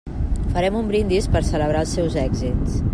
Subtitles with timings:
[0.53, 2.81] Farem un brindis per celebrar els seus èxits.